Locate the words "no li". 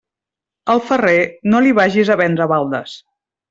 1.53-1.77